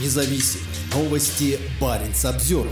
[0.00, 2.68] независимые новости Баренц обзор.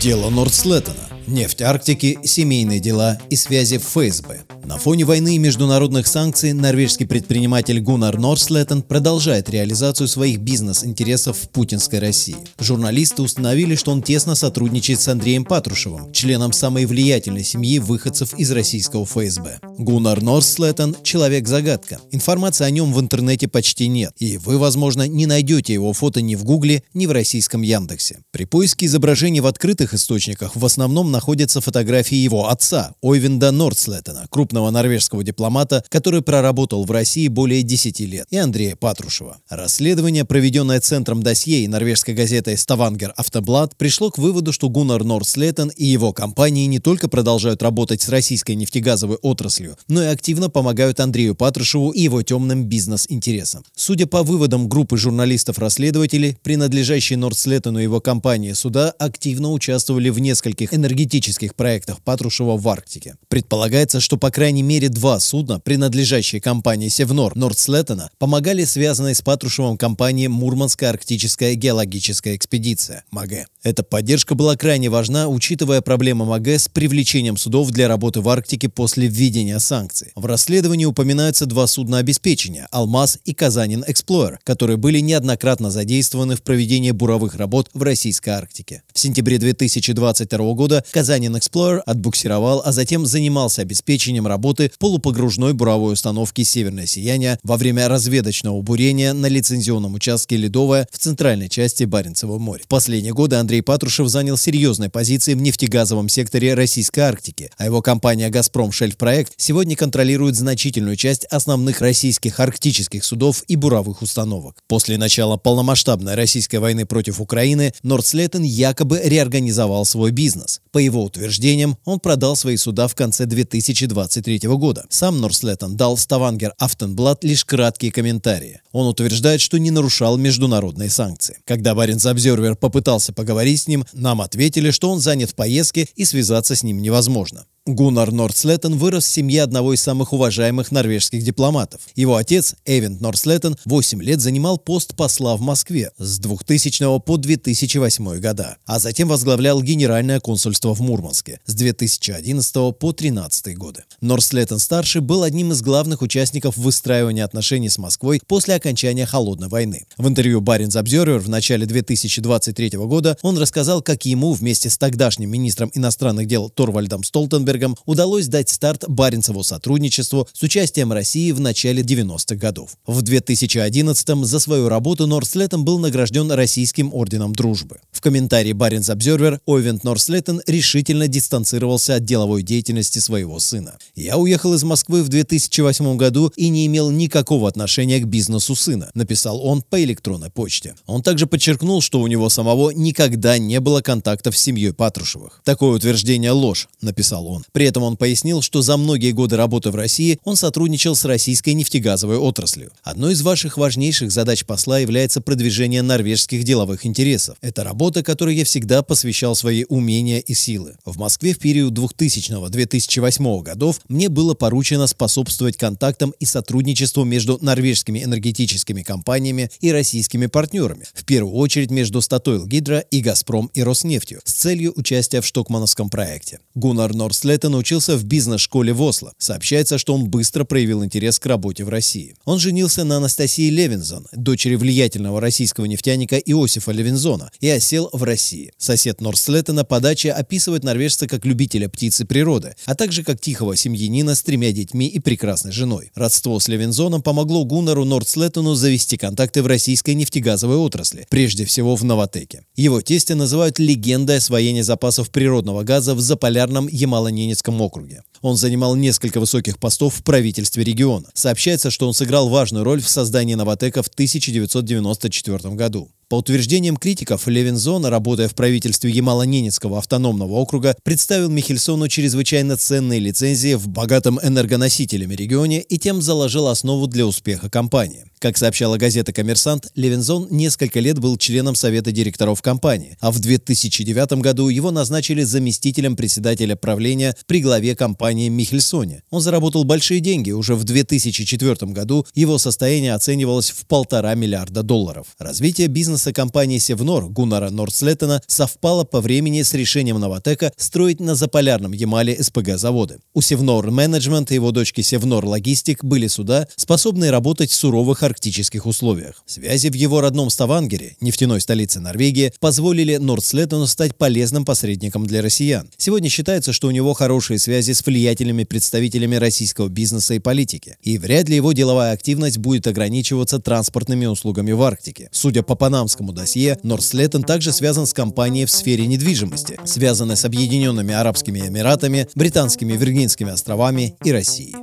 [0.00, 1.17] Дело Нордслеттена.
[1.28, 4.44] Нефть Арктики, семейные дела и связи в ФСБ.
[4.64, 11.48] На фоне войны и международных санкций норвежский предприниматель Гуннар Норслеттен продолжает реализацию своих бизнес-интересов в
[11.50, 12.36] путинской России.
[12.58, 18.50] Журналисты установили, что он тесно сотрудничает с Андреем Патрушевым, членом самой влиятельной семьи выходцев из
[18.50, 19.60] российского ФСБ.
[19.78, 21.98] Гуннар Норслеттен– человек-загадка.
[22.10, 26.36] Информации о нем в интернете почти нет, и вы, возможно, не найдете его фото ни
[26.36, 28.18] в Гугле, ни в российском Яндексе.
[28.32, 34.70] При поиске изображений в открытых источниках в основном находятся фотографии его отца, Ойвинда Нордслеттена, крупного
[34.70, 39.38] норвежского дипломата, который проработал в России более 10 лет, и Андрея Патрушева.
[39.48, 45.70] Расследование, проведенное Центром досье и норвежской газетой «Ставангер Автоблад», пришло к выводу, что Гуннар Норслеттен
[45.70, 51.00] и его компании не только продолжают работать с российской нефтегазовой отраслью, но и активно помогают
[51.00, 53.64] Андрею Патрушеву и его темным бизнес-интересам.
[53.74, 60.72] Судя по выводам группы журналистов-расследователей, принадлежащие Норслеттену и его компании суда активно участвовали в нескольких
[60.72, 61.07] энергетических
[61.54, 63.16] проектах Патрушева в Арктике.
[63.28, 69.76] Предполагается, что по крайней мере два судна, принадлежащие компании Севнор Нордслеттена, помогали связанной с Патрушевым
[69.76, 73.46] компании Мурманская арктическая геологическая экспедиция МАГЭ.
[73.62, 78.68] Эта поддержка была крайне важна, учитывая проблемы МАГЭ с привлечением судов для работы в Арктике
[78.68, 80.12] после введения санкций.
[80.14, 86.42] В расследовании упоминаются два судна обеспечения– «Алмаз» и «Казанин Эксплойер», которые были неоднократно задействованы в
[86.42, 88.82] проведении буровых работ в российской Арктике.
[88.92, 96.42] В сентябре 2022 года «Казанин Эксплойер» отбуксировал, а затем занимался обеспечением работы полупогружной буровой установки
[96.42, 102.62] «Северное сияние» во время разведочного бурения на лицензионном участке Ледовая в центральной части Баренцева моря.
[102.64, 107.80] В последние годы Андрей Патрушев занял серьезные позиции в нефтегазовом секторе Российской Арктики, а его
[107.80, 114.56] компания «Газпром Шельф-проект» сегодня контролирует значительную часть основных российских арктических судов и буровых установок.
[114.66, 120.60] После начала полномасштабной российской войны против Украины Нордслеттен якобы реорганизовал свой бизнес.
[120.72, 124.84] По его утверждениям, он продал свои суда в конце 2023 2023 года.
[124.88, 128.60] Сам Норслеттен дал Ставангер Автенблат лишь краткие комментарии.
[128.72, 131.38] Он утверждает, что не нарушал международные санкции.
[131.44, 136.04] Когда Баренц Обзервер попытался поговорить с ним, нам ответили, что он занят в поездке и
[136.04, 137.44] связаться с ним невозможно.
[137.68, 141.82] Гуннар Нордслеттен вырос в семье одного из самых уважаемых норвежских дипломатов.
[141.94, 148.20] Его отец, Эвент Нордслеттен, 8 лет занимал пост посла в Москве с 2000 по 2008
[148.20, 153.84] года, а затем возглавлял Генеральное консульство в Мурманске с 2011 по 2013 годы.
[154.00, 159.84] Нордслеттен-старший был одним из главных участников выстраивания отношений с Москвой после окончания Холодной войны.
[159.98, 165.30] В интервью Баренц Обзервер в начале 2023 года он рассказал, как ему вместе с тогдашним
[165.30, 171.40] министром иностранных дел Торвальдом Столтенбергом Штернбергом удалось дать старт Баренцеву сотрудничеству с участием России в
[171.40, 172.76] начале 90-х годов.
[172.86, 177.78] В 2011-м за свою работу Норслеттен был награжден Российским орденом дружбы.
[177.90, 183.78] В комментарии Баренц Обзервер Ойвент Норслеттен решительно дистанцировался от деловой деятельности своего сына.
[183.94, 188.90] «Я уехал из Москвы в 2008 году и не имел никакого отношения к бизнесу сына»,
[188.94, 190.74] написал он по электронной почте.
[190.86, 195.40] Он также подчеркнул, что у него самого никогда не было контактов с семьей Патрушевых.
[195.44, 197.44] Такое утверждение ложь, написал он.
[197.52, 201.54] При этом он пояснил, что за многие годы работы в России он сотрудничал с российской
[201.54, 202.70] нефтегазовой отраслью.
[202.82, 207.36] Одной из ваших важнейших задач посла является продвижение норвежских деловых интересов.
[207.40, 210.76] Это работа, которой я всегда посвящал свои умения и силы.
[210.84, 218.04] В Москве в период 2000-2008 годов мне было поручено способствовать контактам и сотрудничеству между норвежскими
[218.04, 224.20] энергетическими компаниями и российскими партнерами, в первую очередь между Статойл Гидро и Газпром и Роснефтью,
[224.24, 226.40] с целью участия в Штокмановском проекте.
[226.54, 229.12] Гуннар Норслет Лето научился в бизнес-школе в Осло.
[229.16, 232.16] Сообщается, что он быстро проявил интерес к работе в России.
[232.24, 238.50] Он женился на Анастасии Левинзон, дочери влиятельного российского нефтяника Иосифа Левинзона, и осел в России.
[238.58, 244.16] Сосед Норслеттена по даче описывает норвежца как любителя птицы природы, а также как тихого семьянина
[244.16, 245.92] с тремя детьми и прекрасной женой.
[245.94, 251.84] Родство с Левинзоном помогло Гуннару Нордслеттену завести контакты в российской нефтегазовой отрасли, прежде всего в
[251.84, 252.42] Новотеке.
[252.56, 258.02] Его тестя называют легендой освоения запасов природного газа в заполярном Ямало-Ненецком Ненецком округе.
[258.22, 261.08] Он занимал несколько высоких постов в правительстве региона.
[261.14, 265.90] Сообщается, что он сыграл важную роль в создании Новотека в 1994 году.
[266.08, 273.52] По утверждениям критиков, Левинзон, работая в правительстве Ямало-Ненецкого автономного округа, представил Михельсону чрезвычайно ценные лицензии
[273.52, 278.06] в богатом энергоносителями регионе и тем заложил основу для успеха компании.
[278.20, 284.22] Как сообщала газета «Коммерсант», Левинзон несколько лет был членом совета директоров компании, а в 2009
[284.22, 289.02] году его назначили заместителем председателя правления при главе компании Михельсоне.
[289.10, 290.30] Он заработал большие деньги.
[290.30, 295.08] Уже в 2004 году его состояние оценивалось в полтора миллиарда долларов.
[295.18, 301.72] Развитие бизнеса компании Севнор Гуннара Нордслеттена совпало по времени с решением Новотека строить на заполярном
[301.72, 302.98] Ямале СПГ-заводы.
[303.14, 308.66] У Севнор Менеджмент и его дочки Севнор Логистик были суда, способные работать в суровых арктических
[308.66, 309.22] условиях.
[309.26, 315.68] Связи в его родном Ставангере, нефтяной столице Норвегии, позволили Нордслеттену стать полезным посредником для россиян.
[315.76, 320.76] Сегодня считается, что у него хорошие связи с влиятельными представителями российского бизнеса и политики.
[320.82, 325.08] И вряд ли его деловая активность будет ограничиваться транспортными услугами в Арктике.
[325.12, 325.56] Судя по
[325.88, 332.08] панамскому досье, Нордслеттен также связан с компанией в сфере недвижимости, связанной с Объединенными Арабскими Эмиратами,
[332.14, 334.56] Британскими Виргинскими островами и Россией.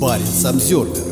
[0.00, 1.11] Парень Самсервер